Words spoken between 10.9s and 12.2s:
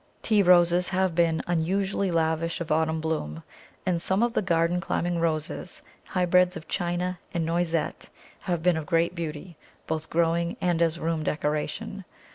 room decoration.